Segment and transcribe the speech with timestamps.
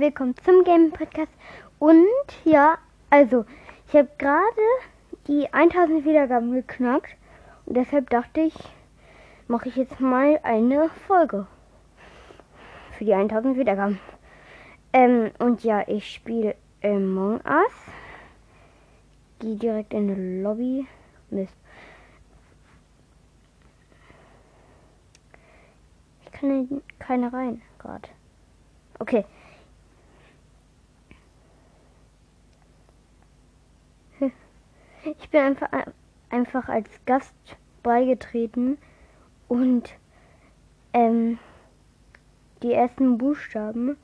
[0.00, 1.30] willkommen zum Game Podcast.
[1.78, 2.06] Und
[2.44, 2.78] ja,
[3.10, 3.44] also,
[3.86, 4.44] ich habe gerade
[5.26, 7.14] die 1000 Wiedergaben geknackt.
[7.66, 8.54] Und deshalb dachte ich,
[9.46, 11.46] mache ich jetzt mal eine Folge
[12.96, 14.00] für die 1000 Wiedergaben.
[14.94, 17.72] Ähm, und ja, ich spiele Among Us.
[19.38, 20.86] Gehe direkt in die Lobby.
[21.28, 21.54] Mist.
[26.24, 28.08] Ich kann keine rein gerade.
[28.98, 29.26] Okay.
[35.04, 35.68] Ich bin einfach,
[36.28, 37.34] einfach als Gast
[37.82, 38.78] beigetreten
[39.48, 39.94] und
[40.92, 41.38] ähm,
[42.62, 43.96] die ersten Buchstaben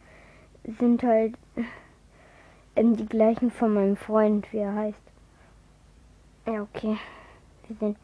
[0.78, 1.34] sind halt
[2.74, 5.02] ähm, die gleichen von meinem Freund, wie er heißt.
[6.46, 6.97] Ja, okay.
[7.66, 7.98] Wir sind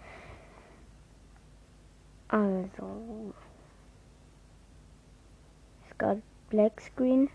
[2.32, 3.34] also
[5.87, 6.16] es gab
[6.48, 7.29] Black Screen.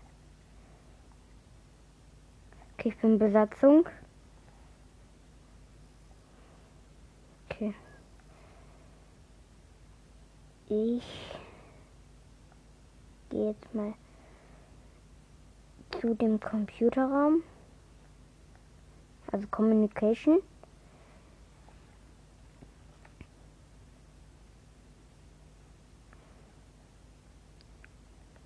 [2.74, 3.88] Okay, ich bin Besatzung.
[7.48, 7.74] Okay.
[10.70, 11.02] Ich
[13.30, 13.94] gehe jetzt mal
[15.98, 17.42] zu dem Computerraum.
[19.32, 20.42] Also Communication.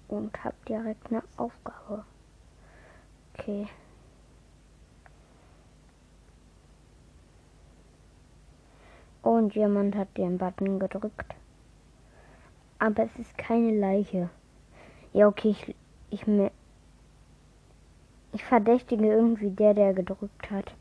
[0.06, 2.04] Und hab direkt eine Aufgabe.
[3.34, 3.66] Okay.
[9.22, 11.34] Und jemand hat den Button gedrückt.
[12.82, 14.28] Aber es ist keine Leiche.
[15.12, 15.76] Ja, okay, ich,
[16.10, 16.26] ich,
[18.32, 20.74] ich verdächtige irgendwie der, der gedrückt hat.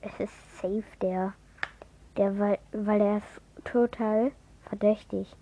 [0.00, 1.34] Es ist safe der.
[2.16, 4.32] Der, weil, weil er ist total
[4.64, 5.32] verdächtig.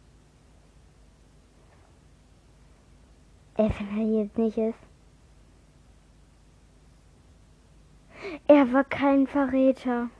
[3.56, 4.78] Ey, wenn er jetzt nicht ist.
[8.46, 10.10] Er war kein Verräter.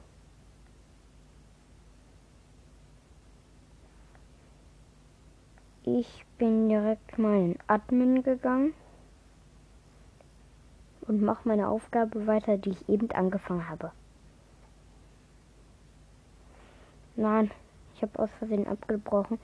[5.97, 8.75] Ich bin direkt mal in Admin gegangen
[11.01, 13.91] und mache meine Aufgabe weiter, die ich eben angefangen habe.
[17.17, 17.51] Nein,
[17.95, 19.39] ich habe aus Versehen abgebrochen.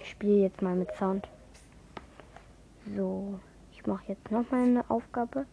[0.00, 1.26] Ich spiele jetzt mal mit Sound.
[2.94, 3.40] So,
[3.72, 5.46] ich mache jetzt noch mal eine Aufgabe.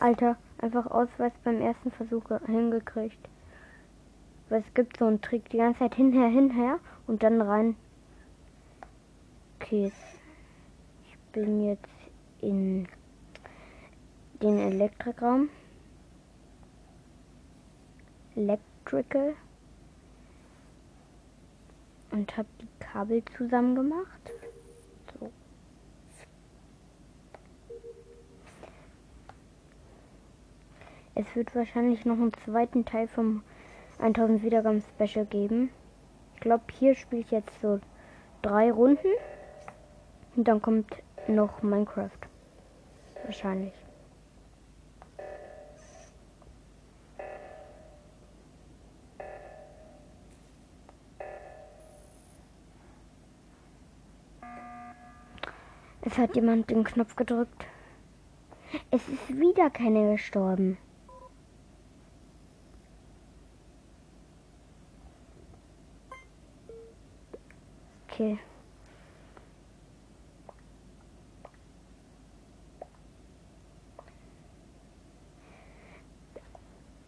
[0.00, 3.28] Alter, einfach Ausweis beim ersten Versuch hingekriegt.
[4.48, 7.76] Weil es gibt so einen Trick, die ganze Zeit hinher, hinher und dann rein.
[9.60, 9.92] Okay,
[11.06, 11.86] ich bin jetzt
[12.40, 12.88] in
[14.42, 15.48] den Elektrikraum.
[18.34, 19.34] Electrical.
[22.10, 24.32] Und habe die Kabel zusammen gemacht.
[25.18, 25.30] So.
[31.20, 33.42] Es wird wahrscheinlich noch einen zweiten Teil vom
[33.98, 35.68] 1000 Wiedergaben Special geben.
[36.34, 37.78] Ich glaube, hier spiele ich jetzt so
[38.40, 39.06] drei Runden.
[40.34, 40.86] Und dann kommt
[41.28, 42.08] noch Minecraft.
[43.24, 43.74] Wahrscheinlich.
[56.00, 57.66] Es hat jemand den Knopf gedrückt.
[58.90, 60.78] Es ist wieder keiner gestorben.
[68.20, 68.38] Okay.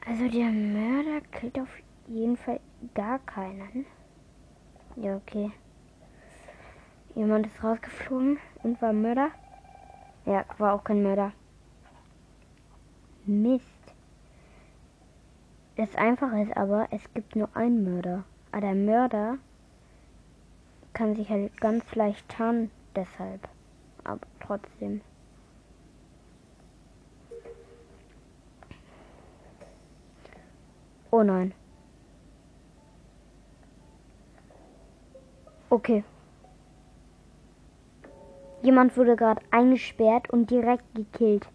[0.07, 1.69] Also der Mörder killt auf
[2.07, 2.61] jeden Fall
[2.95, 3.85] gar keinen.
[4.97, 5.53] Ja, okay.
[7.15, 9.33] Jemand ist rausgeflogen und war Mörder.
[10.25, 11.33] Ja, war auch kein Mörder.
[13.27, 13.67] Mist.
[15.77, 18.25] Das Einfache ist aber, es gibt nur einen Mörder.
[18.51, 19.37] Aber der Mörder
[20.93, 23.49] kann sich halt ganz leicht tarnen, deshalb.
[24.05, 25.01] Aber trotzdem.
[31.11, 31.53] Oh nein.
[35.69, 36.05] Okay.
[38.63, 41.49] Jemand wurde gerade eingesperrt und direkt gekillt.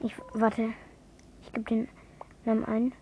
[0.00, 0.70] Ich warte.
[1.42, 1.88] Ich gebe den
[2.44, 2.92] Namen ein.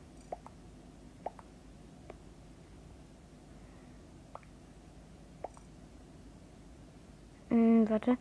[7.48, 8.16] Hm, warte.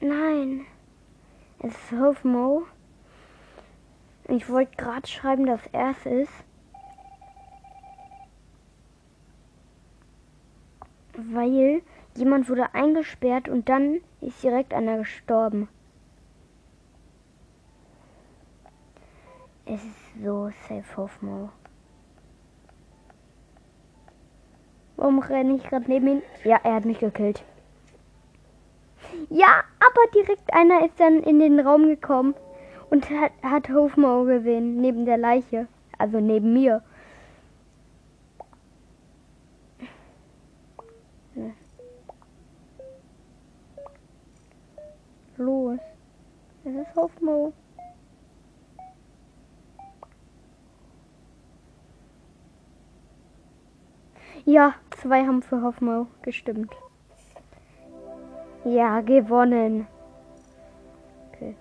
[0.00, 0.66] Nein.
[1.60, 2.62] Es ist Hofmo.
[4.28, 6.44] Ich wollte gerade schreiben, dass er es ist.
[11.16, 11.82] Weil
[12.16, 15.68] jemand wurde eingesperrt und dann ist direkt einer gestorben.
[19.66, 21.50] Es ist so safe Hofmo.
[25.04, 26.22] Warum renne ich gerade neben ihm?
[26.44, 27.44] Ja, er hat mich gekillt.
[29.28, 32.34] Ja, aber direkt einer ist dann in den Raum gekommen
[32.88, 35.68] und hat, hat Hofmau gesehen, neben der Leiche.
[35.98, 36.82] Also neben mir.
[45.36, 45.80] Los.
[46.64, 47.52] Es ist Hofmau.
[54.46, 54.74] Ja,
[55.04, 56.72] zwei haben für Hoffmau gestimmt.
[58.64, 59.86] Ja, gewonnen.
[61.30, 61.54] Okay.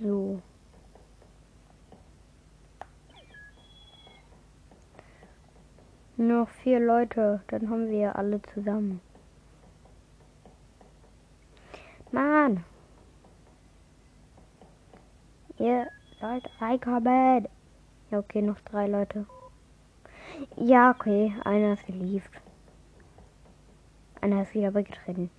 [0.00, 0.42] So.
[6.18, 9.00] Noch vier Leute, dann haben wir alle zusammen.
[12.10, 12.64] Mann!
[15.58, 15.86] Ihr
[16.20, 17.48] sollt reinkommen.
[18.10, 19.24] Ja, okay, noch drei Leute.
[20.56, 22.30] Ja, okay, einer ist gelieft.
[24.20, 25.30] Einer ist wieder weggetreten.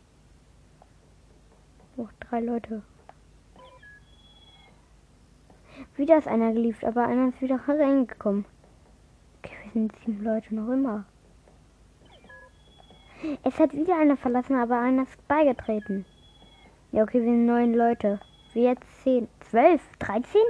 [1.98, 2.81] Noch drei Leute.
[5.96, 8.46] Wieder ist einer gelieft, aber einer ist wieder reingekommen
[9.74, 11.06] sind sieben Leute noch immer.
[13.44, 16.06] Es hat wieder einer verlassen, aber einer ist beigetreten.
[16.92, 18.20] Ja, okay, wir sind neun Leute.
[18.54, 20.42] Wir jetzt zehn, zwölf, dreizehn?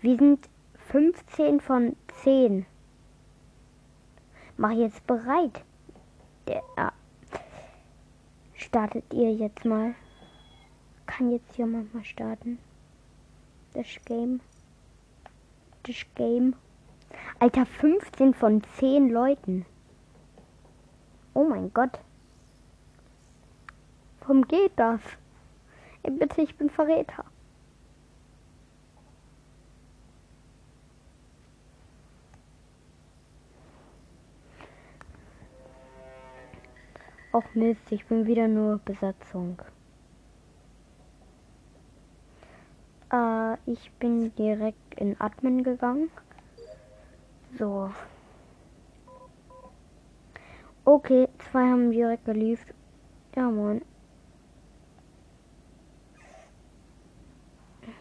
[0.00, 0.48] Wir sind
[0.90, 2.66] 15 von 10.
[4.56, 5.64] Mach jetzt bereit.
[6.46, 6.92] Der, ah.
[8.54, 9.94] Startet ihr jetzt mal.
[11.06, 12.58] Kann jetzt jemand mal starten.
[13.74, 14.40] Das Game.
[15.84, 16.54] Das Game.
[17.38, 19.66] Alter, 15 von 10 Leuten.
[21.34, 21.98] Oh mein Gott.
[24.20, 25.00] Warum geht das?
[26.02, 27.24] Ey, bitte, ich bin Verräter.
[37.32, 39.58] Och Mist, ich bin wieder nur Besatzung.
[43.10, 46.10] Äh, ich bin direkt in Admin gegangen.
[47.58, 47.90] So.
[50.84, 52.74] Okay, zwei haben direkt geliefert.
[53.36, 53.82] Ja, moin.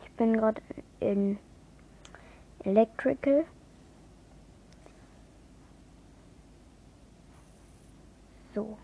[0.03, 0.61] Ich bin gerade
[0.99, 1.37] in
[2.63, 3.45] Electrical.
[8.53, 8.77] So.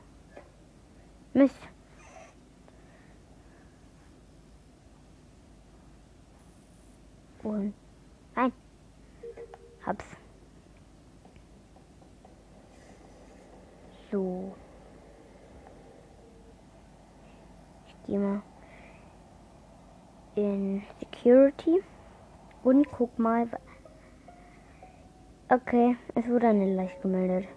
[1.33, 1.55] Mist.
[7.43, 7.73] Und
[8.35, 8.51] nein.
[9.85, 10.16] Hab's.
[14.17, 14.51] So.
[17.85, 18.41] Ich gehe mal
[20.33, 21.83] in Security
[22.63, 23.47] und guck mal.
[25.49, 27.47] Okay, es wurde eine Leicht gemeldet.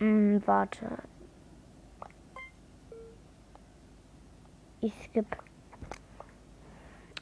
[0.00, 0.98] Hm, warte.
[4.80, 5.28] Ich skip.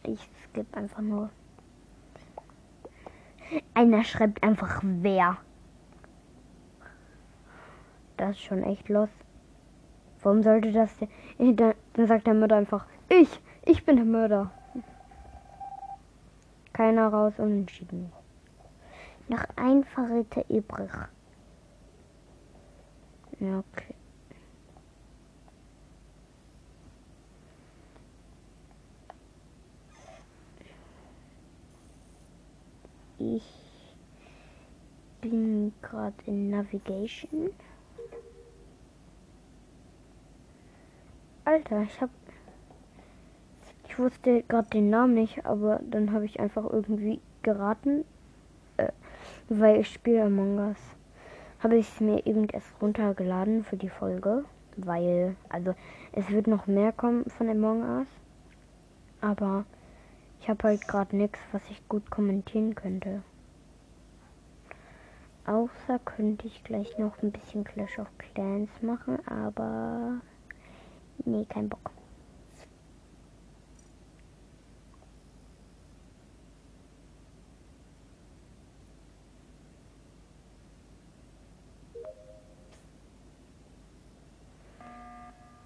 [0.05, 1.29] Ich skip einfach nur.
[3.75, 5.39] Einer schreibt einfach wer.
[8.17, 9.09] Das ist schon echt los.
[10.23, 11.57] Warum sollte das denn?
[11.57, 14.51] Dann sagt der Mörder einfach, ich, ich bin der Mörder.
[16.73, 18.13] Keiner raus, unentschieden.
[19.29, 20.91] Noch ein Verräter übrig.
[23.41, 23.92] Okay.
[33.25, 33.95] Ich
[35.21, 37.51] bin gerade in Navigation.
[41.45, 42.11] Alter, ich hab.
[43.89, 48.05] Ich wusste gerade den Namen nicht, aber dann habe ich einfach irgendwie geraten,
[48.79, 48.91] äh,
[49.49, 50.79] weil ich spiele Among Us.
[51.61, 54.45] Habe ich es mir eben erst runtergeladen für die Folge,
[54.77, 55.75] weil, also
[56.11, 58.09] es wird noch mehr kommen von Among Us,
[59.21, 59.65] aber
[60.43, 63.23] ich habe halt gerade nichts, was ich gut kommentieren könnte.
[65.47, 70.21] Außer könnte ich gleich noch ein bisschen Clash of Clans machen, aber
[71.25, 71.93] nee, kein Bock.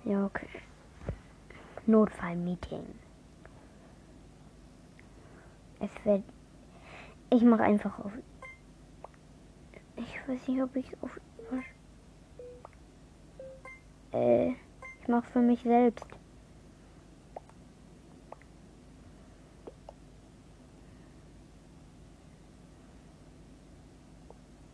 [0.05, 0.49] Ja, okay.
[1.87, 3.06] Notfallmeeting.
[5.87, 6.25] Es wird.
[7.31, 8.13] Ich mache einfach auf.
[9.97, 11.21] Ich weiß nicht, ob ich auf.
[14.13, 14.51] Äh,
[15.01, 16.07] ich mache für mich selbst.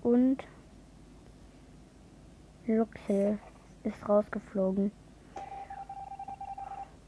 [0.03, 0.39] Und
[2.67, 3.39] Luxel
[3.85, 4.91] ist rausgeflogen.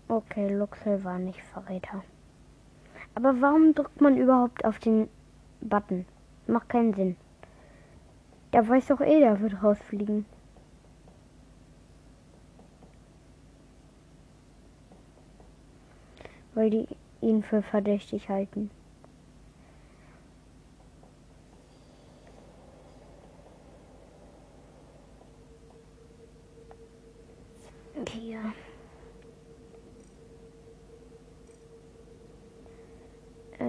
[0.08, 2.04] Okay, Luxel war nicht Verräter.
[3.14, 5.08] Aber warum drückt man überhaupt auf den
[5.60, 6.04] Button?
[6.46, 7.16] Macht keinen Sinn.
[8.52, 10.26] Der weiß doch eh, der wird rausfliegen.
[16.54, 16.86] Weil die
[17.20, 18.70] ihn für verdächtig halten.
[28.08, 28.52] Hier.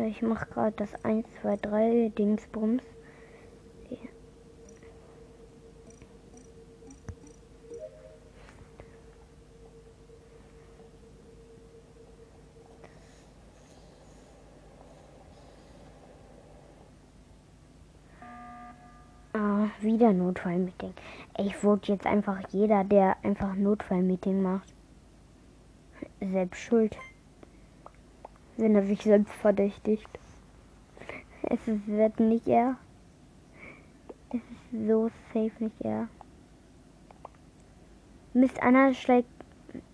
[0.08, 2.84] Ich mache gerade das 1, 2, 3 Dingsbums.
[19.34, 20.94] Ah, wieder Notfallmeeting.
[21.40, 24.72] Ich wurde jetzt einfach jeder, der einfach Notfallmeeting macht.
[26.20, 26.96] Selbst schuld
[28.58, 30.08] wenn er sich selbst verdächtigt.
[31.44, 32.78] Es wird nicht er.
[34.30, 36.08] Es ist so safe nicht er.
[38.34, 39.30] Mist, Anna schreibt,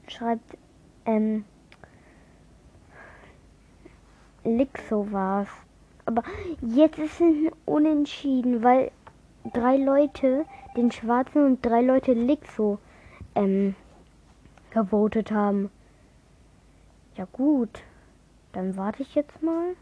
[0.07, 0.57] schreibt
[1.05, 1.45] ähm,
[4.43, 5.49] Lixo war's.
[6.05, 6.23] Aber
[6.61, 8.91] jetzt ist es unentschieden, weil
[9.53, 12.79] drei Leute den Schwarzen und drei Leute Lixo
[13.35, 13.75] ähm,
[14.71, 15.69] gewotet haben.
[17.15, 17.83] Ja gut.
[18.53, 19.75] Dann warte ich jetzt mal.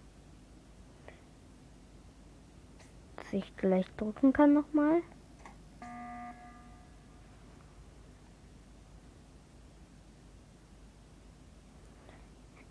[3.17, 5.01] Dass ich gleich drücken kann nochmal.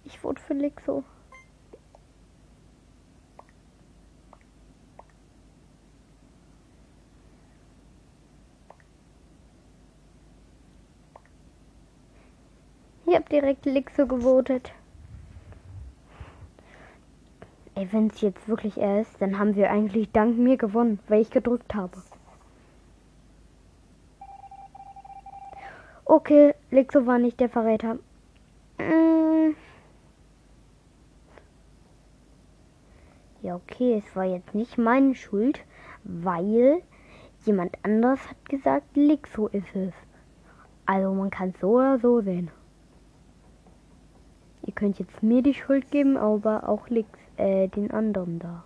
[0.05, 1.05] Ich wurde für Lixo.
[13.05, 14.73] Ich habe direkt Lixo gewotet.
[17.79, 21.23] Ey, wenn es jetzt wirklich er ist, dann haben wir eigentlich dank mir gewonnen, weil
[21.23, 22.03] ich gedrückt habe.
[26.05, 28.01] Okay, Lexo war nicht der Verräter.
[28.79, 29.51] Äh
[33.43, 35.61] ja, okay, es war jetzt nicht meine Schuld,
[36.03, 36.83] weil
[37.45, 39.95] jemand anders hat gesagt, Lexo ist es.
[40.85, 42.51] Also man kann es so oder so sehen.
[44.67, 48.65] Ihr könnt jetzt mir die Schuld geben, aber auch Lix äh, den anderen da.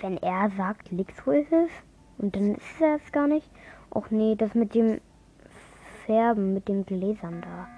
[0.00, 1.70] Wenn er sagt, Lixo ist es,
[2.18, 3.50] und dann ist er es gar nicht.
[3.90, 5.00] Och nee, das mit dem
[6.06, 7.68] Färben, mit den Gläsern da.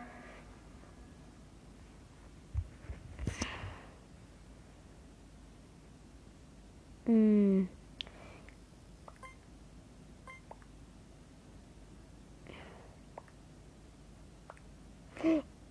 [7.07, 7.69] Hm.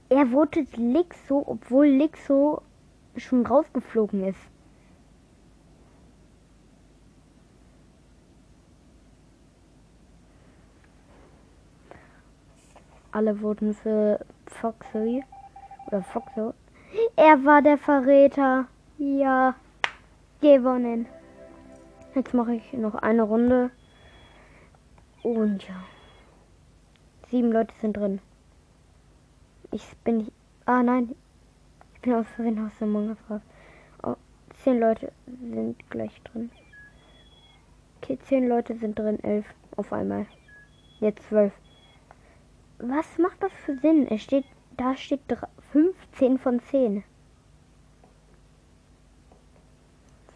[0.09, 2.61] Er votet Lixo, obwohl Lixo
[3.15, 4.39] schon rausgeflogen ist.
[13.11, 15.23] Alle wurden für Foxy
[15.87, 16.53] oder Foxo.
[17.15, 18.67] Er war der Verräter.
[18.97, 19.55] Ja,
[20.41, 21.07] gewonnen.
[22.15, 23.71] Jetzt mache ich noch eine Runde.
[25.23, 25.75] Und ja.
[27.29, 28.19] Sieben Leute sind drin.
[29.71, 30.31] Ich bin nicht.
[30.65, 31.15] Ah nein.
[31.93, 33.41] Ich bin aus Versehen aus dem Manga raus.
[34.03, 34.15] Oh,
[34.63, 36.49] zehn Leute sind gleich drin.
[37.97, 39.45] Okay, zehn Leute sind drin, elf
[39.75, 40.25] auf einmal.
[40.99, 41.53] Jetzt zwölf.
[42.79, 44.07] Was macht das für Sinn?
[44.07, 44.45] Es steht,
[44.77, 45.21] da steht
[45.71, 47.03] 15 von 10.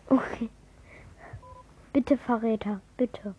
[0.10, 0.50] Okay.
[1.94, 3.36] Bitte Verräter, bitte.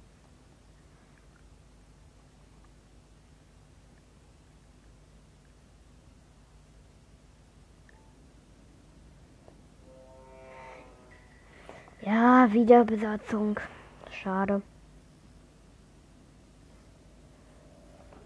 [12.53, 13.59] Wieder Besatzung.
[14.11, 14.61] Schade.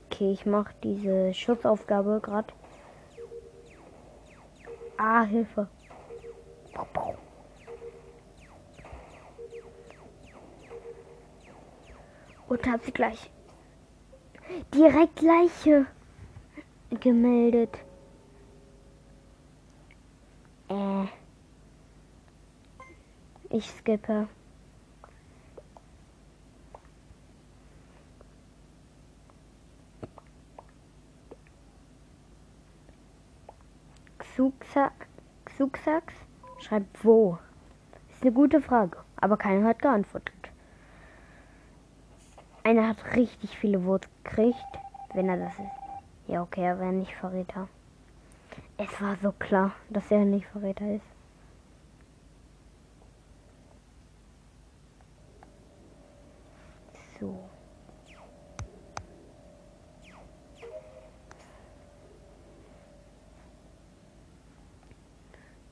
[0.06, 2.52] Okay, ich mache diese Schutzaufgabe gerade.
[4.96, 5.68] Ah, Hilfe.
[12.48, 13.30] Und hat sie gleich
[14.74, 15.86] direkt Leiche
[17.00, 17.78] gemeldet.
[20.68, 21.17] Äh.
[23.50, 24.28] Ich skippe.
[35.58, 36.14] Xuxax
[36.60, 37.38] schreibt wo?
[38.10, 40.34] Ist eine gute Frage, aber keiner hat geantwortet.
[42.62, 44.56] Einer hat richtig viele Votes gekriegt,
[45.14, 46.28] wenn er das ist.
[46.28, 47.68] Ja, okay, er wäre nicht Verräter.
[48.76, 51.17] Es war so klar, dass er nicht Verräter ist.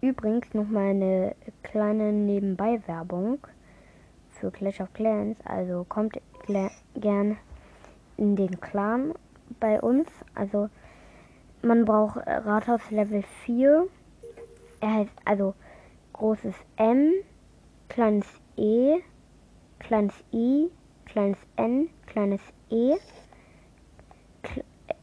[0.06, 1.34] Übrigens noch mal eine
[1.64, 3.40] kleine Nebenbei-Werbung
[4.30, 5.36] für Clash of Clans.
[5.44, 6.20] Also kommt
[6.94, 7.36] gern
[8.16, 9.14] in den Clan
[9.58, 10.08] bei uns.
[10.36, 10.68] Also
[11.60, 13.88] man braucht Rathaus Level 4.
[14.78, 15.54] Er heißt also
[16.12, 17.10] großes M,
[17.88, 19.00] kleines E,
[19.80, 20.70] kleines I,
[21.06, 22.94] kleines N, kleines E,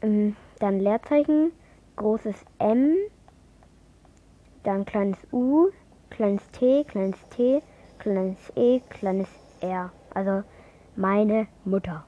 [0.01, 1.51] ähm, dann Leerzeichen,
[1.97, 2.95] großes M,
[4.63, 5.69] dann kleines U,
[6.09, 7.61] kleines T, kleines T,
[7.99, 9.29] kleines E, kleines
[9.61, 9.91] R.
[10.13, 10.43] Also
[10.95, 12.05] meine Mutter.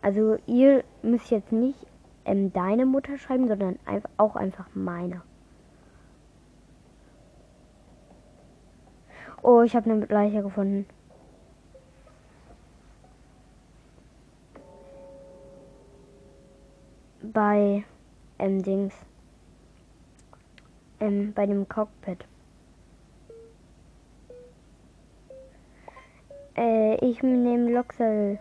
[0.00, 1.86] Also ihr müsst jetzt nicht
[2.24, 5.22] ähm, deine Mutter schreiben, sondern einfach, auch einfach meine.
[9.42, 10.86] Oh, ich habe eine Leiche gefunden.
[17.22, 17.84] Bei
[18.38, 18.94] ähm, Dings.
[21.02, 22.24] Ähm, bei dem Cockpit.
[26.56, 28.38] Äh, ich nehme Loxel.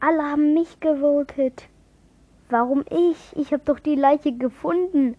[0.00, 1.68] Alle haben mich gewotet.
[2.48, 3.36] Warum ich?
[3.36, 5.14] Ich habe doch die Leiche gefunden.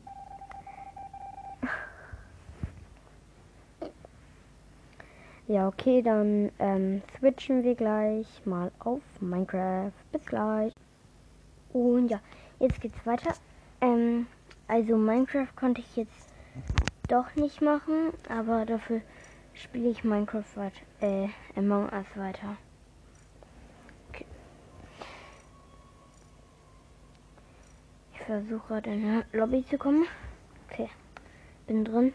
[5.52, 9.92] Ja, okay, dann ähm, switchen wir gleich mal auf Minecraft.
[10.14, 10.72] Bis gleich.
[11.74, 12.22] Und ja,
[12.60, 13.34] jetzt geht's weiter.
[13.82, 14.28] Ähm,
[14.70, 16.30] also Minecraft konnte ich jetzt
[17.10, 19.02] doch nicht machen, aber dafür
[19.54, 22.56] spiele ich Minecraft weiter, äh, Among Us weiter.
[24.08, 24.26] Okay.
[28.14, 30.06] Ich versuche gerade in eine Lobby zu kommen.
[30.70, 30.90] Okay,
[31.68, 32.14] bin drin.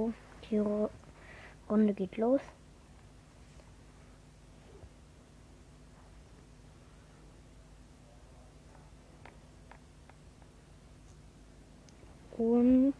[0.00, 0.14] So,
[0.50, 0.58] die
[1.68, 2.40] Runde geht los.
[12.38, 12.94] Und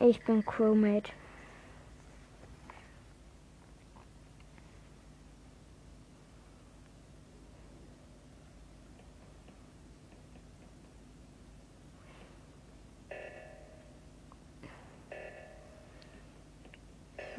[0.00, 1.12] ich bin Crewmate.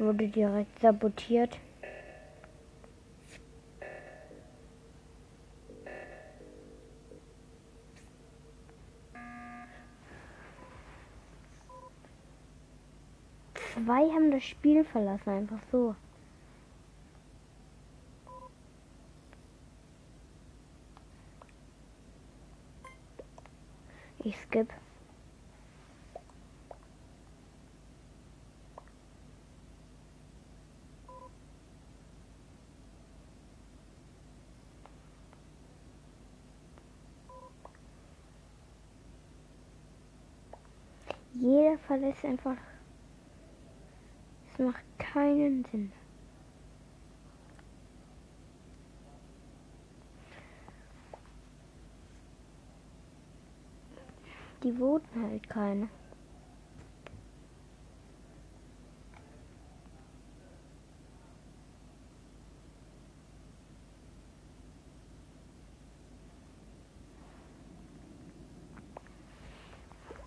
[0.06, 1.58] Wurde direkt sabotiert.
[13.74, 15.94] Zwei haben das Spiel verlassen, einfach so.
[24.24, 24.72] Ich skip.
[41.38, 42.56] Jeder verlässt einfach.
[44.50, 45.92] Es macht keinen Sinn.
[54.62, 55.90] Die voten halt keine.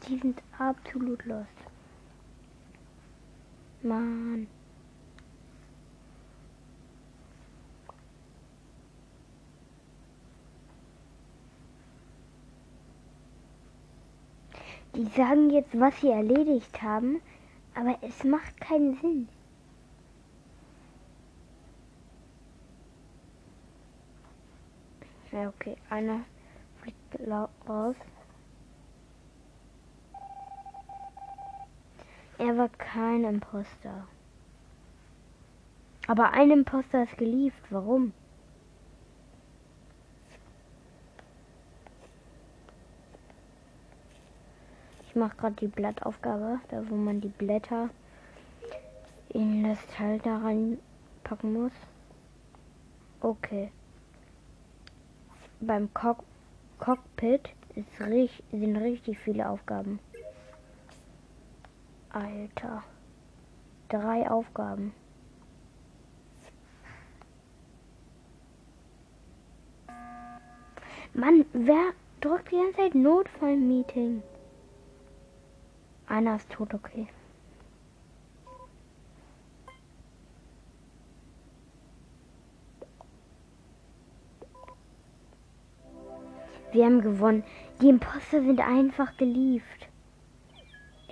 [0.08, 1.48] Die sind absolut lost.
[3.82, 4.48] Mann.
[14.96, 17.22] Die sagen jetzt, was sie erledigt haben,
[17.76, 19.30] aber es macht keinen Sinn.
[25.32, 26.22] Ja, okay, einer
[26.82, 27.30] fliegt
[27.68, 27.96] raus.
[32.40, 34.08] Er war kein Imposter.
[36.08, 37.62] Aber ein Imposter ist gelieft.
[37.70, 38.14] Warum?
[45.06, 47.90] Ich mache gerade die Blattaufgabe, da wo man die Blätter
[49.30, 51.74] in das Teil da reinpacken muss.
[53.20, 53.70] Okay.
[55.60, 56.24] Beim Cock
[56.80, 60.00] Cockpit ist richtig, sind richtig viele Aufgaben.
[62.12, 62.84] Alter.
[63.90, 64.94] Drei Aufgaben.
[71.14, 71.92] Mann, wer
[72.22, 74.22] drückt die ganze Zeit Notfallmeeting?
[76.08, 77.08] Einer ist tot, okay.
[86.72, 87.44] Wir haben gewonnen.
[87.82, 89.88] Die Imposter sind einfach gelieft.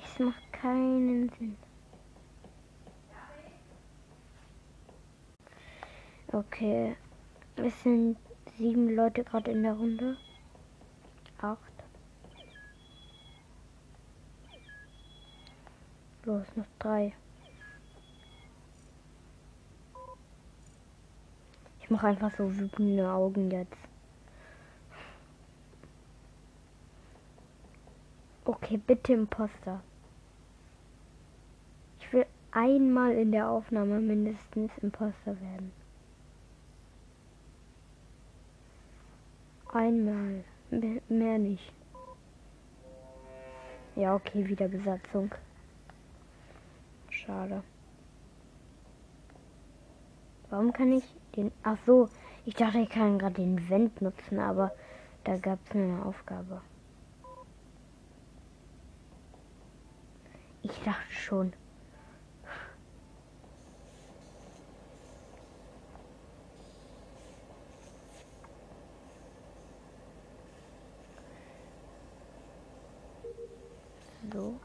[0.04, 1.58] Es macht keinen Sinn.
[6.32, 6.96] Okay.
[7.56, 8.18] Es sind
[8.58, 10.18] sieben Leute gerade in der Runde.
[11.40, 11.60] Acht.
[16.24, 17.14] Los, noch drei.
[21.80, 23.78] Ich mache einfach so wütende Augen jetzt.
[28.44, 29.82] Okay, bitte Imposter.
[32.60, 35.72] Einmal in der Aufnahme mindestens Imposter werden.
[39.72, 40.44] Einmal.
[41.08, 41.72] Mehr nicht.
[43.96, 45.30] Ja, okay, wieder Besatzung.
[47.12, 47.62] Schade.
[50.50, 51.52] Warum kann ich den...
[51.62, 52.10] Ach so,
[52.44, 54.72] ich dachte, ich kann gerade den Vent nutzen, aber
[55.26, 56.64] da gab es eine Aufgabe.
[60.64, 61.54] Ich dachte schon.
[74.38, 74.60] So.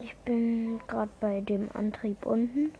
[0.00, 2.72] Ich bin gerade bei dem Antrieb unten.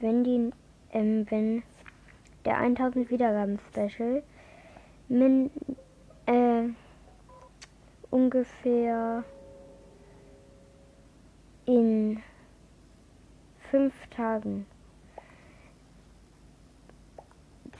[0.00, 0.50] wenn die,
[0.92, 1.64] ähm, wenn
[2.44, 4.22] der 1000 Wiedergaben Special
[5.08, 5.50] min,
[6.26, 6.68] äh,
[8.10, 9.24] ungefähr
[11.68, 12.22] in
[13.70, 14.64] fünf Tagen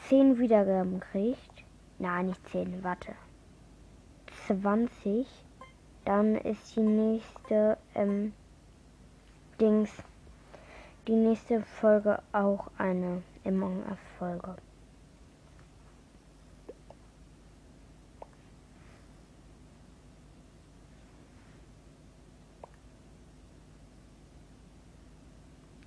[0.07, 1.65] zehn Wiedergaben kriegt,
[1.99, 3.15] na nicht zehn, warte,
[4.47, 5.27] 20,
[6.05, 8.35] dann ist die nächste ähm,
[9.59, 9.91] Dings
[11.07, 14.57] die nächste Folge auch eine Among Us Folge.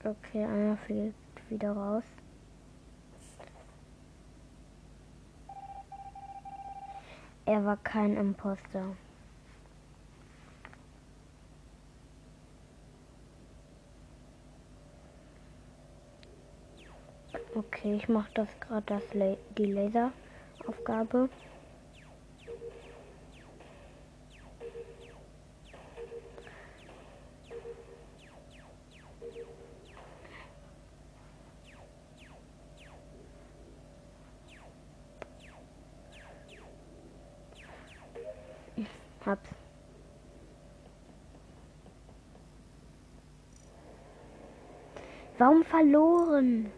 [0.03, 1.15] Okay, einer fliegt
[1.49, 2.03] wieder raus.
[7.45, 8.95] Er war kein Imposter.
[17.53, 21.29] Okay, ich mache das gerade das La die Laseraufgabe.
[39.25, 39.49] Hab's.
[45.38, 46.71] Warum verloren?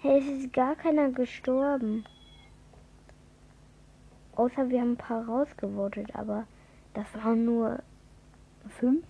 [0.00, 2.04] Hey, es ist gar keiner gestorben.
[4.36, 6.46] Außer wir haben ein paar rausgevotet, aber
[6.94, 7.82] das waren nur
[8.68, 9.04] fünf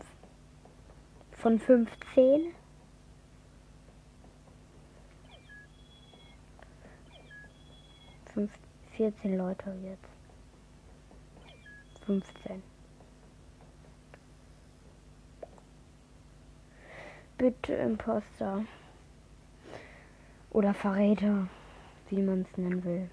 [1.33, 2.53] von 15.
[8.35, 8.53] Fünf,
[8.97, 10.18] 14 Leute jetzt.
[12.09, 12.63] 15.
[17.37, 18.65] Bitte Imposter.
[20.51, 21.49] Oder Verräter,
[22.09, 23.11] wie man es nennen will.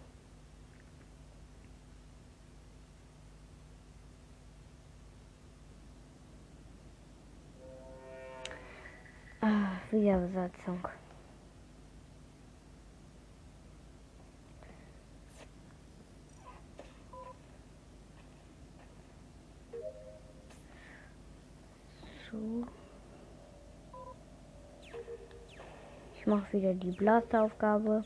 [9.41, 10.87] Ah, Wiederbesatzung.
[22.35, 22.65] So.
[26.15, 28.03] Ich mache wieder die Blasteraufgabe.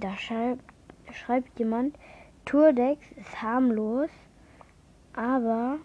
[0.00, 0.64] Da schreibt,
[1.12, 1.96] schreibt jemand,
[2.44, 4.10] Tourdex ist harmlos,
[5.12, 5.78] aber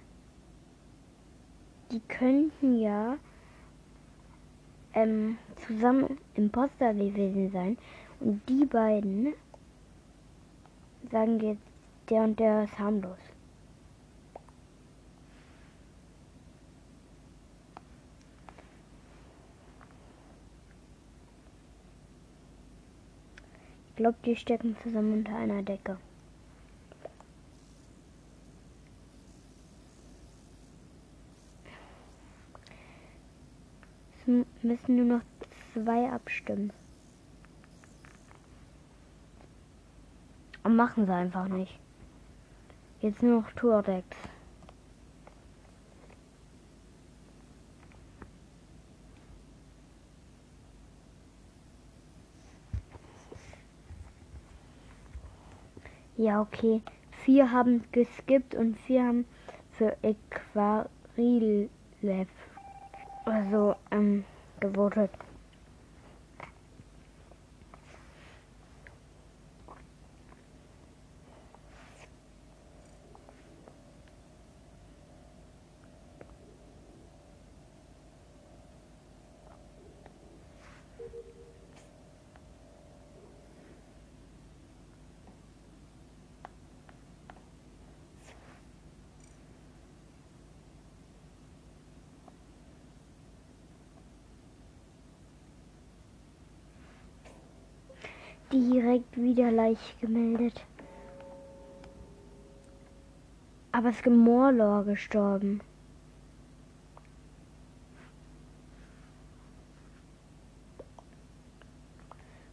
[1.92, 3.18] die könnten ja
[4.94, 7.78] ähm, zusammen Imposter gewesen sein.
[8.20, 9.34] Und die beiden
[11.12, 11.62] sagen jetzt,
[12.10, 13.18] der und der ist harmlos.
[23.96, 25.96] Ich glaube, die stecken zusammen unter einer Decke.
[34.20, 35.22] Es müssen nur noch
[35.74, 36.74] zwei abstimmen.
[40.64, 41.80] Und machen sie einfach nicht.
[43.00, 44.06] Jetzt nur noch Tourdex.
[56.26, 56.82] Ja, okay.
[57.24, 59.28] Vier haben geskippt und vier haben
[59.74, 61.70] für Equarilev
[63.26, 64.26] also ähm,
[64.60, 65.12] gewotet.
[98.52, 100.66] Direkt wieder leicht gemeldet.
[103.72, 105.62] Aber es ist Gemorlor gestorben.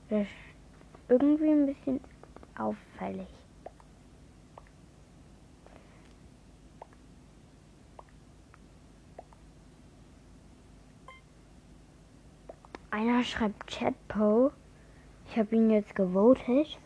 [0.08, 0.28] Das ist
[1.08, 2.00] irgendwie ein bisschen
[2.58, 3.28] auffällig.
[12.90, 14.52] Einer schreibt Chatpo.
[15.32, 16.78] Ich habe ihn jetzt gewotet.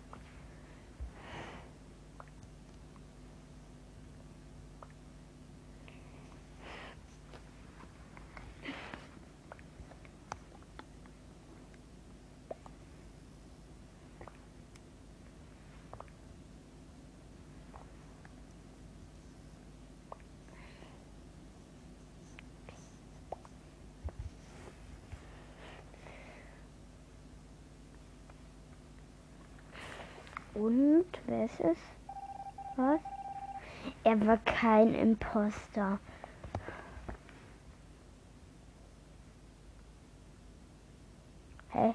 [31.06, 31.78] Und wer ist es?
[32.76, 33.00] Was?
[34.04, 35.98] Er war kein Imposter.
[41.70, 41.94] Hä?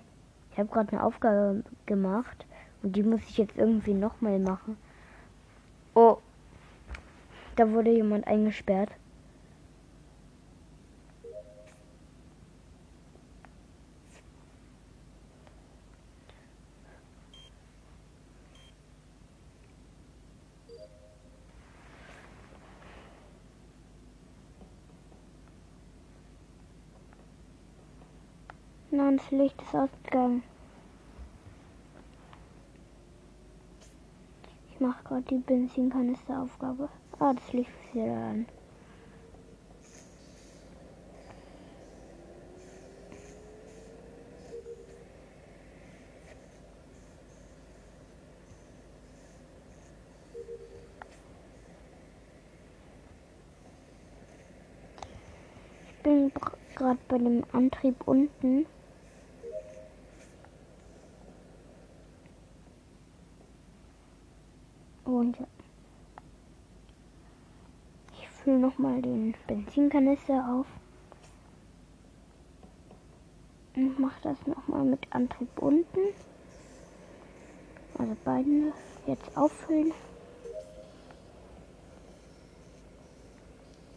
[0.52, 2.46] Ich habe gerade eine Aufgabe gemacht
[2.84, 4.78] und die muss ich jetzt irgendwie nochmal machen.
[5.94, 6.18] Oh,
[7.56, 8.92] da wurde jemand eingesperrt.
[29.12, 30.42] Manns Licht ist ausgegangen.
[34.72, 36.88] Ich mache gerade die Benzinkanisteraufgabe.
[37.20, 38.46] Ah, das Licht ist wieder an.
[56.02, 56.32] bin
[56.76, 58.66] gerade bei dem Antrieb unten.
[68.62, 70.68] Nochmal den Benzinkanister auf.
[73.76, 76.00] Und mache das nochmal mit Antrieb unten.
[77.98, 78.72] Also beiden
[79.08, 79.92] jetzt auffüllen.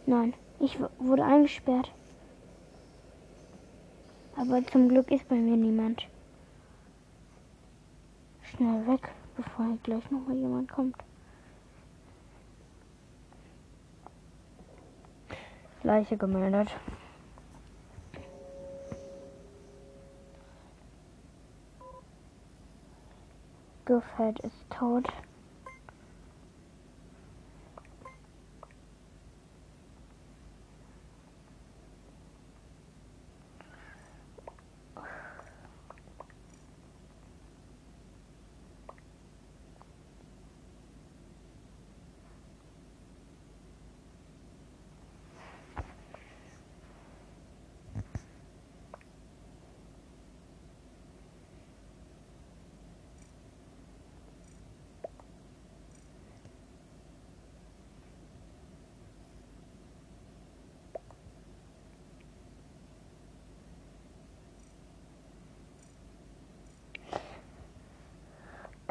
[0.05, 1.91] Nein, ich wurde eingesperrt.
[4.35, 6.07] Aber zum Glück ist bei mir niemand.
[8.43, 10.95] Schnell weg, bevor gleich noch mal jemand kommt.
[15.85, 16.67] Leiche gemeldet.
[23.85, 25.07] Gefällt ist tot.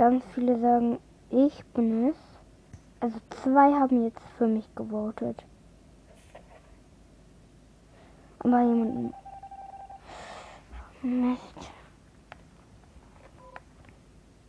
[0.04, 0.98] Ganz viele sagen,
[1.30, 2.16] ich bin es.
[3.00, 5.42] Also zwei haben jetzt für mich gewotet.
[8.40, 9.14] Aber jemanden.
[11.00, 11.70] Mist.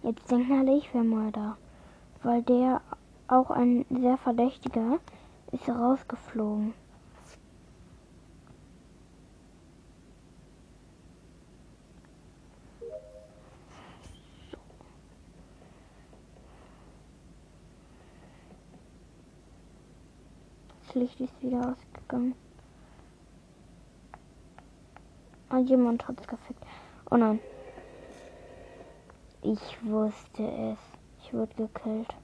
[0.04, 1.56] Jetzt denken alle, ich wäre mal da.
[2.22, 2.82] Weil der
[3.30, 5.00] auch ein sehr verdächtiger
[5.54, 6.74] ist rausgeflogen.
[20.96, 22.36] Licht ist wieder ausgegangen.
[25.50, 26.64] Ah, jemand hat es gefickt.
[27.12, 27.40] Oh nein.
[29.42, 30.80] Ich wusste es.
[31.22, 32.16] Ich wurde gekillt.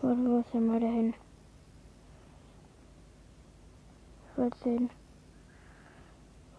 [0.00, 1.14] Warte, wo ist denn mal dahin?
[4.30, 4.90] Ich wollte sehen.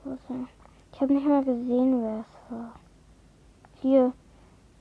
[0.03, 0.47] Wo ist er?
[0.93, 2.73] Ich habe nicht mal gesehen, wer es war.
[3.81, 4.13] Hier.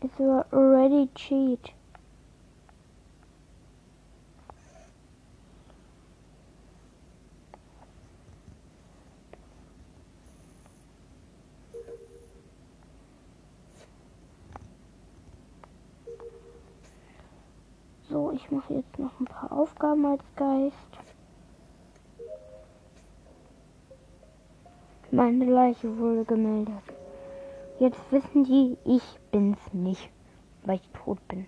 [0.00, 1.74] Es war already cheat.
[18.08, 19.50] So, ich mache jetzt noch ein paar
[19.86, 20.74] Aufgaben als Geist.
[25.12, 26.82] Meine Leiche wurde gemeldet.
[27.78, 30.10] Jetzt wissen die, ich bin's nicht,
[30.64, 31.46] weil ich tot bin.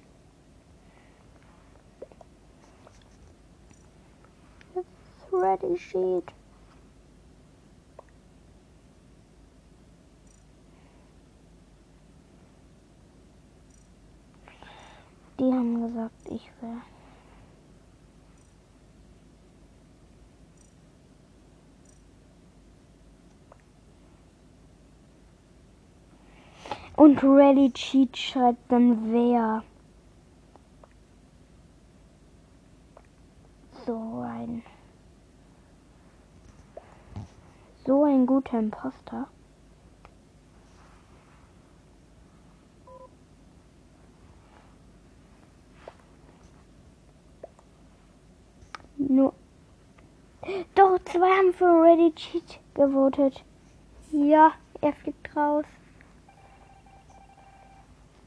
[5.33, 6.25] Ready sheet.
[15.41, 16.98] Die haben gesagt, ich wäre.
[26.99, 29.63] Und Rally Cheat schreibt dann wer.
[33.87, 34.65] So ein.
[37.87, 39.29] So ein guter Imposter.
[48.97, 49.33] Nur.
[50.75, 53.45] Doch, zwei haben für Ready Cheat gewotet.
[54.11, 55.65] Ja, er fliegt raus.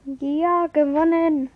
[0.05, 1.49] Ja, gewonnen.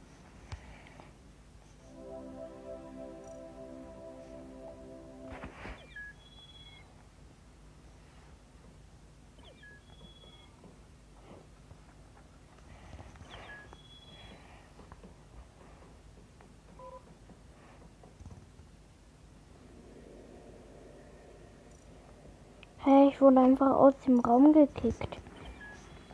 [23.16, 25.18] Ich wurde einfach aus dem Raum gekickt.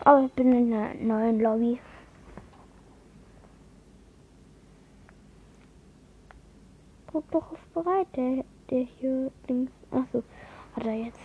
[0.06, 1.80] Aber ich bin in einer neuen Lobby.
[8.02, 9.72] Bescheid, der, der hier links.
[9.92, 10.24] Achso,
[10.76, 11.20] hat er jetzt.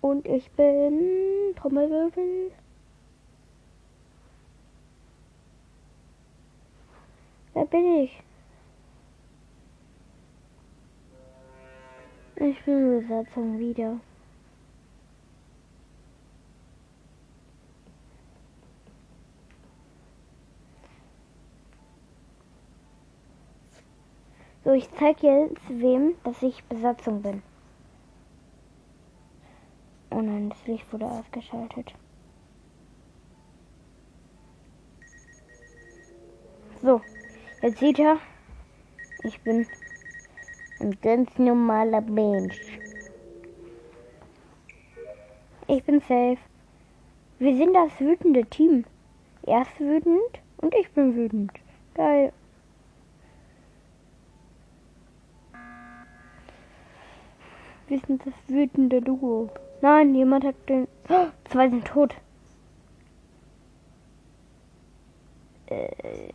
[0.00, 2.52] Und ich bin Trommelwirbel.
[7.54, 8.22] Wer bin ich?
[12.36, 13.98] Ich bin Besatzung wieder.
[24.66, 27.40] So, ich zeige jetzt wem, dass ich Besatzung bin.
[30.10, 31.94] Oh nein, das Licht wurde ausgeschaltet.
[36.82, 37.00] So,
[37.62, 38.18] jetzt sieht er,
[39.22, 39.68] ich bin
[40.80, 42.60] ein ganz normaler Mensch.
[45.68, 46.38] Ich bin safe.
[47.38, 48.84] Wir sind das wütende Team.
[49.44, 51.52] Er ist wütend und ich bin wütend.
[51.94, 52.32] Geil.
[57.88, 59.50] Wir sind das wütende Duo.
[59.80, 60.88] Nein, jemand hat den.
[61.08, 62.14] Oh, zwei sind tot.
[65.66, 66.32] Äh.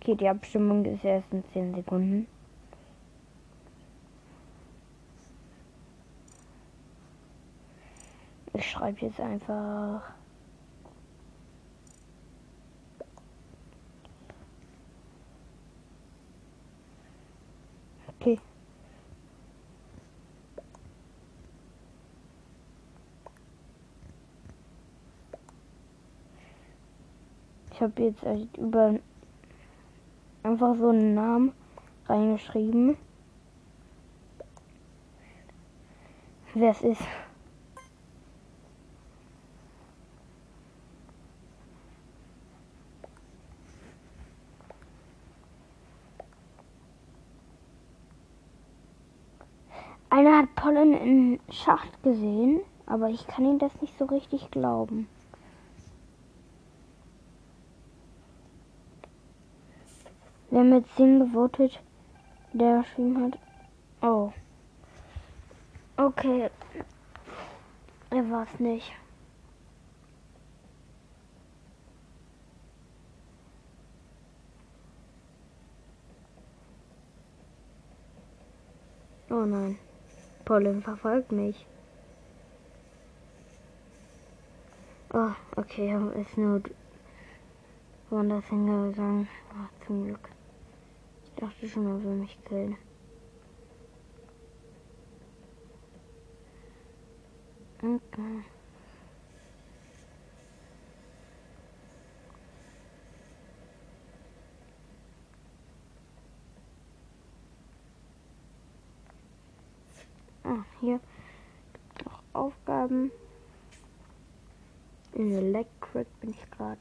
[0.00, 2.26] Okay, die Abstimmung ist erst in 10 Sekunden.
[8.52, 10.02] Ich schreibe jetzt einfach.
[18.20, 18.38] Okay.
[27.72, 28.24] Ich habe jetzt
[28.56, 28.94] über
[30.42, 31.52] einfach so einen Namen
[32.06, 32.96] reingeschrieben.
[36.54, 37.02] Wer es ist.
[50.10, 55.08] Einer hat Pollen in Schacht gesehen, aber ich kann ihm das nicht so richtig glauben.
[60.54, 61.80] Haben jetzt den gewotet,
[62.52, 63.38] der geschrieben hat.
[64.02, 64.32] Oh.
[65.96, 66.48] Okay.
[68.10, 68.92] Er war es nicht.
[79.28, 79.76] Oh nein.
[80.44, 81.66] Pollen verfolgt mich.
[85.12, 86.62] Oh, okay, ist nur
[88.08, 89.28] woanders hingegangen.
[89.50, 90.33] Oh, zum Glück.
[91.34, 92.76] Ich dachte schon, er will mich killen.
[110.44, 111.00] Ah, hier
[112.04, 113.10] noch Aufgaben.
[115.14, 116.80] In Electric bin ich gerade.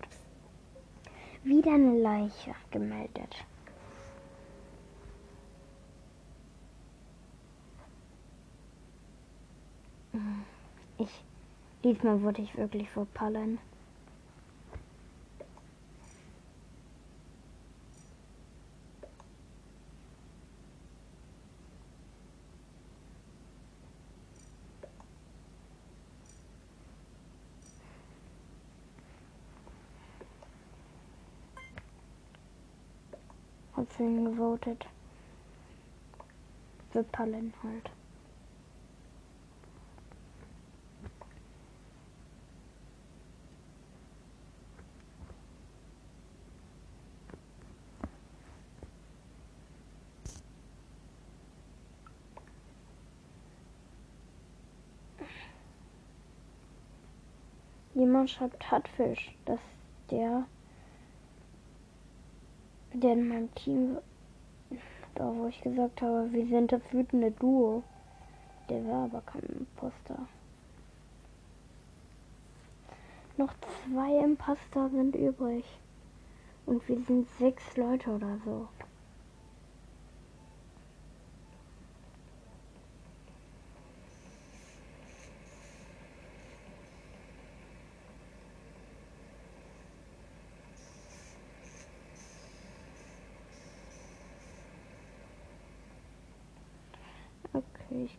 [1.44, 3.46] Wieder eine Leiche gemeldet.
[10.98, 11.24] Ich.
[11.84, 13.60] Diesmal wurde ich wirklich verpallen.
[33.76, 34.86] Hab für ihn gewotet.
[36.92, 38.03] Für Pallen halt.
[58.04, 59.62] Jemand schreibt Hartfisch, dass
[60.12, 60.44] der,
[62.92, 63.98] der in meinem Team,
[65.16, 67.82] da wo ich gesagt habe, wir sind das wütende Duo,
[68.68, 70.28] der war aber kein Imposter.
[73.38, 73.54] Noch
[73.86, 75.64] zwei Imposter sind übrig.
[76.66, 78.68] Und wir sind sechs Leute oder so.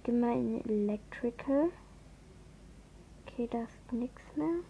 [0.05, 1.71] Okay, ich gehe mal in Electrical.
[3.27, 4.61] Okay, da ist nichts mehr.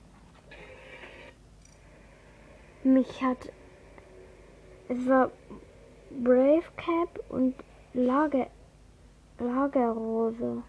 [2.85, 3.51] Mich hat.
[4.89, 5.30] Es war
[6.11, 7.55] Brave Cap und
[7.95, 8.49] Lager.
[9.39, 10.62] Lagerrose.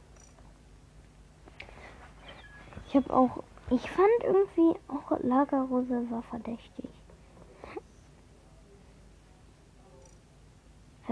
[2.88, 3.44] Ich habe auch.
[3.70, 6.90] Ich fand irgendwie auch Lagerrose war verdächtig.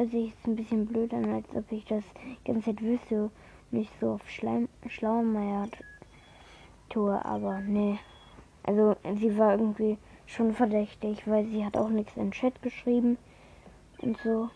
[0.03, 2.03] Hört sich jetzt ein bisschen blöd an, als ob ich das
[2.43, 3.31] ganze Zeit wüsste
[3.71, 5.67] nicht so auf Schlaumeier
[6.89, 7.97] tue, aber nee.
[8.63, 13.17] Also sie war irgendwie schon verdächtig, weil sie hat auch nichts in den Chat geschrieben
[13.99, 14.49] und so.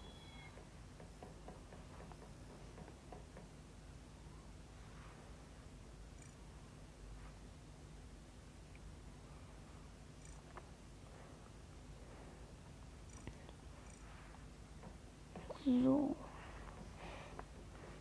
[15.67, 16.15] So.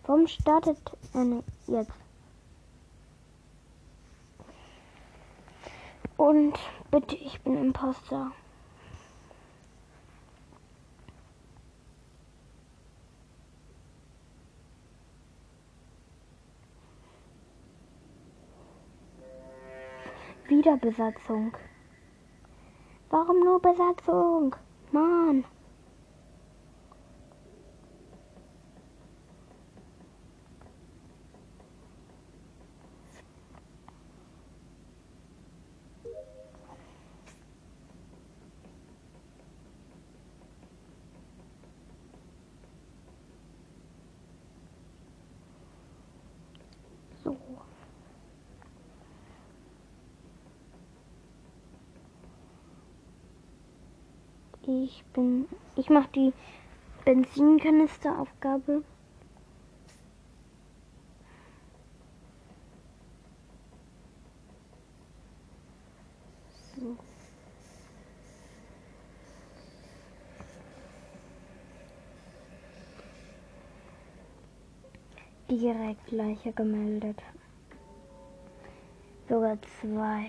[0.05, 0.79] Warum startet
[1.13, 1.91] er jetzt?
[6.17, 6.57] Und
[6.93, 8.31] bitte, ich bin Imposter.
[20.47, 21.53] Wieder Besatzung.
[23.11, 24.55] Warum nur Besatzung?
[24.93, 25.45] Mann.
[47.23, 47.37] So.
[54.85, 55.47] Ich bin.
[55.75, 56.33] Ich mache die
[57.05, 58.83] Benzinkanisteraufgabe.
[66.75, 66.97] So.
[75.49, 77.23] Direkt Leiche gemeldet.
[79.29, 80.27] Sogar zwei.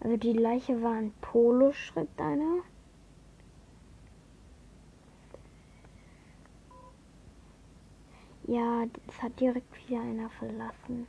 [0.00, 2.62] Also die Leiche war ein Polo, schreibt einer.
[8.44, 11.08] Ja, es hat direkt wieder einer verlassen.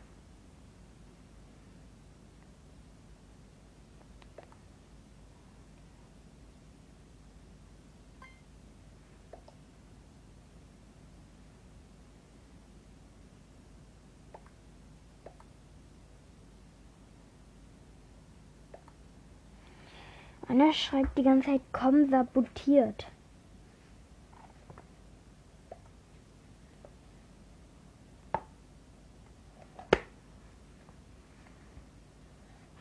[20.59, 23.05] Einer schreibt die ganze Zeit, komm, sabotiert.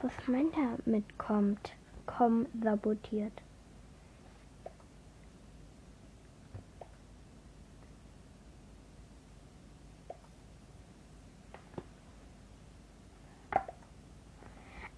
[0.01, 1.75] Was meint er mit kommt?
[2.07, 3.43] Komm, sabotiert.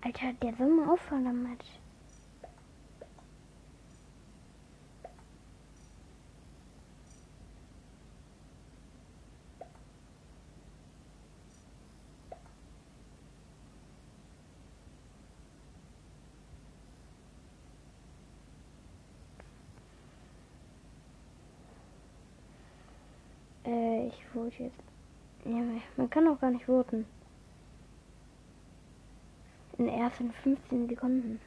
[0.00, 1.64] Alter, der soll mal aufhören damit.
[24.48, 24.82] Äh, ich jetzt.
[25.44, 25.62] Ja,
[25.96, 27.06] man kann auch gar nicht voten.
[29.76, 31.40] In ersten 15 Sekunden.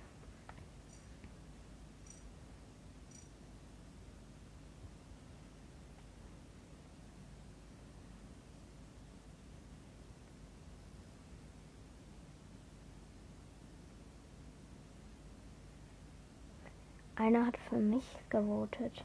[17.16, 19.04] Einer hat für mich gewotet.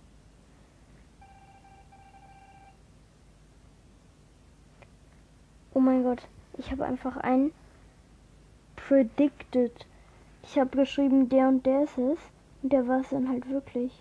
[5.86, 6.26] Mein Gott,
[6.58, 7.52] ich habe einfach ein
[8.74, 9.86] predicted.
[10.42, 12.18] Ich habe geschrieben, der und der ist es.
[12.62, 13.92] Und der war es dann halt wirklich.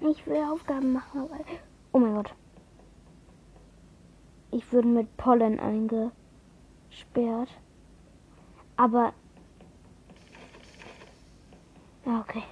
[0.00, 1.38] Ich will Aufgaben machen, aber...
[1.92, 2.32] Oh mein Gott.
[4.56, 6.14] Ich würde mit Pollen eingesperrt.
[8.76, 9.12] Aber...
[12.06, 12.42] Okay.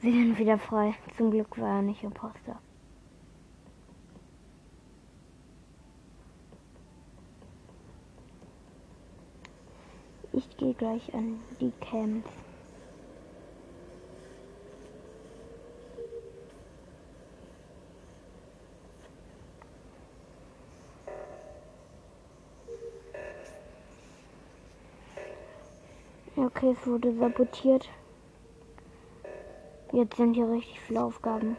[0.00, 0.94] Sie sind wieder frei.
[1.18, 2.58] Zum Glück war er nicht Imposter.
[10.32, 12.47] Ich gehe gleich an die Camps.
[26.58, 27.88] Okay, es wurde sabotiert.
[29.92, 31.56] Jetzt sind hier richtig viele Aufgaben.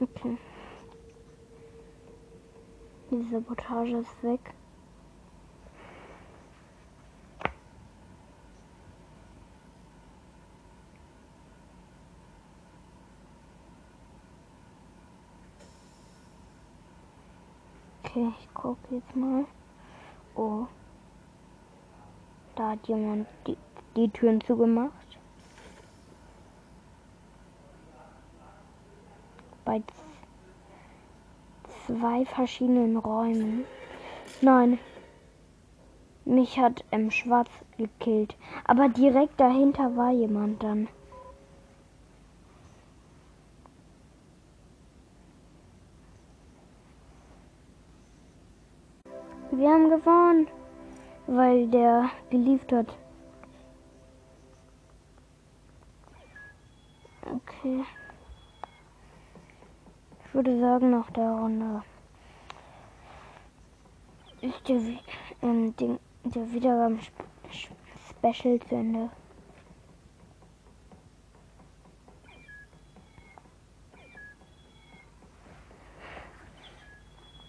[0.00, 0.36] Okay.
[3.12, 4.40] Die Sabotage ist weg.
[18.12, 19.44] Okay, ich gucke jetzt mal.
[20.34, 20.66] Oh.
[22.56, 23.56] Da hat jemand die,
[23.96, 24.92] die Türen zugemacht.
[29.64, 29.82] Bei
[31.86, 33.64] zwei verschiedenen Räumen.
[34.40, 34.78] Nein.
[36.24, 38.36] Mich hat im Schwarz gekillt.
[38.64, 40.88] Aber direkt dahinter war jemand dann.
[51.50, 52.96] Weil der geliebt hat.
[57.22, 57.84] Okay.
[60.24, 61.82] Ich würde sagen, nach der Runde
[64.40, 64.80] ist der,
[65.42, 69.10] ähm, den, der Wiedergaben-Special zu Ende.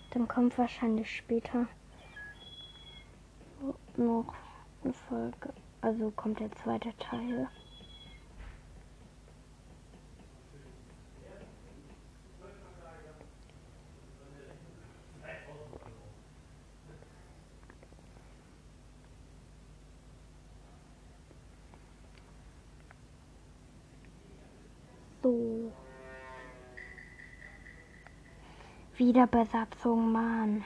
[0.10, 1.68] Dann kommt wahrscheinlich später
[4.02, 4.34] noch
[4.84, 5.54] eine Folge.
[5.82, 7.48] Also kommt der zweite Teil.
[25.24, 25.72] So.
[28.98, 30.64] Wieder Besatzung, Mann.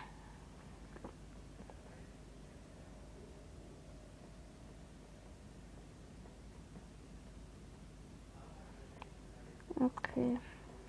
[9.79, 10.39] Okay.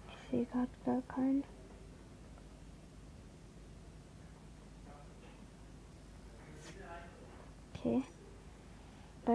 [0.09, 1.45] Ich sehe gerade gar keinen.
[7.75, 8.03] Okay.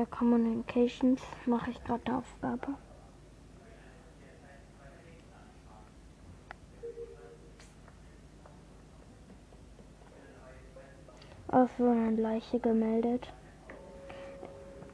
[0.02, 2.74] Bei Communications mache ich gerade eine Aufgabe.
[11.50, 13.32] Es wurde eine Leiche gemeldet.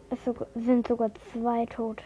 [0.09, 0.19] Es
[0.55, 2.03] sind sogar zwei tot.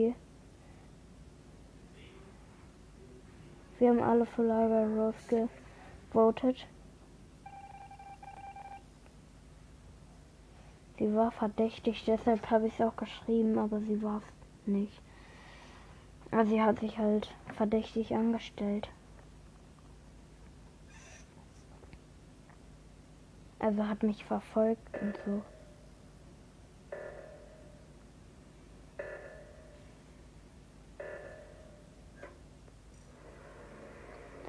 [0.00, 0.14] Okay.
[3.78, 5.48] Wir haben alle für Lara Rose
[6.10, 6.66] gewotet.
[10.98, 15.00] Sie war verdächtig, deshalb habe ich es auch geschrieben, aber sie war es nicht.
[16.30, 18.88] Also sie hat sich halt verdächtig angestellt.
[23.58, 25.42] Also hat mich verfolgt und so.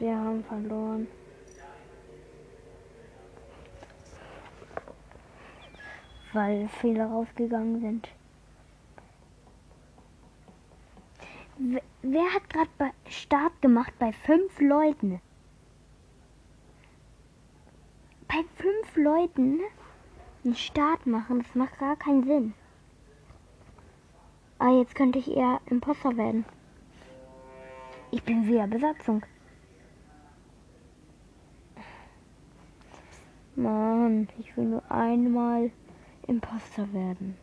[0.01, 1.07] Wir haben verloren.
[6.33, 8.09] Weil viele rausgegangen sind.
[12.01, 15.21] Wer hat gerade Start gemacht bei fünf Leuten?
[18.27, 19.59] Bei fünf Leuten
[20.43, 22.53] einen Start machen, das macht gar keinen Sinn.
[24.57, 26.43] Ah, jetzt könnte ich eher Imposter werden.
[28.09, 29.21] Ich bin wieder Besatzung.
[33.61, 35.71] Mann, ich will nur einmal
[36.27, 37.37] Imposter werden.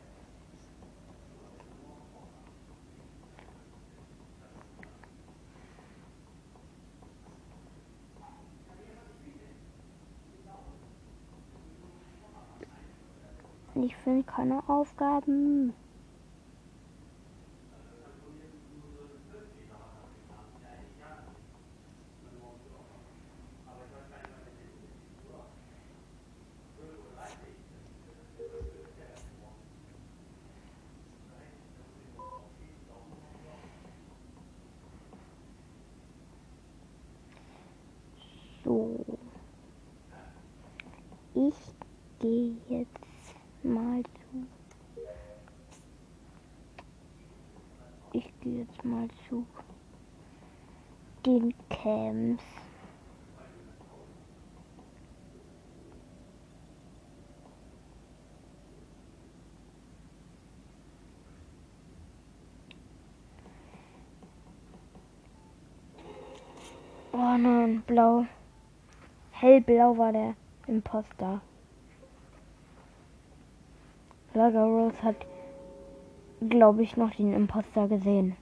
[13.75, 15.73] Ich finde keine Aufgaben.
[38.65, 39.19] So.
[41.35, 41.55] Ich
[42.19, 44.47] gehe jetzt mal zu.
[48.13, 49.47] Ich gehe jetzt mal zu
[51.25, 52.43] den Camps.
[67.13, 68.27] Oh nein, blau.
[69.33, 70.35] Hellblau war der
[70.69, 71.41] Imposter.
[74.35, 75.17] Lager Rose hat,
[76.49, 78.37] glaube ich, noch den Imposter gesehen.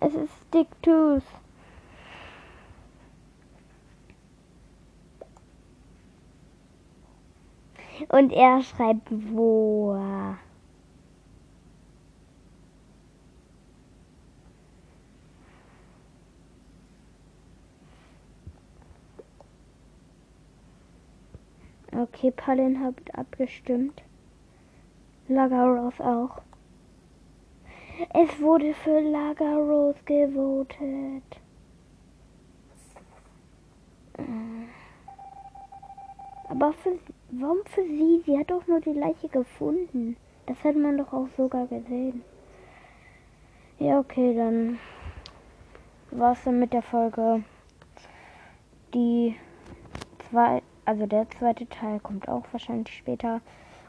[0.00, 1.22] Es ist Stick Tooth.
[8.08, 9.96] Und er schreibt wo.
[22.14, 24.02] Okay, Palin hat abgestimmt.
[25.28, 26.42] Lagaros auch.
[28.12, 31.22] Es wurde für Lagaros gewotet.
[36.48, 36.98] Aber für,
[37.30, 38.22] warum für sie?
[38.26, 40.16] Sie hat doch nur die Leiche gefunden.
[40.46, 42.22] Das hat man doch auch sogar gesehen.
[43.78, 44.78] Ja, okay, dann
[46.10, 47.42] war es dann mit der Folge.
[48.92, 49.34] Die
[50.28, 53.40] zwei also der zweite Teil kommt auch wahrscheinlich später.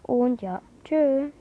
[0.03, 1.33] Und ja, tschüss.